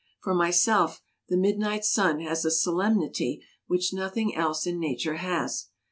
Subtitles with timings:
[0.21, 0.99] For myself
[1.29, 5.67] the mid night sun has a solemnity which nothing else in nature has.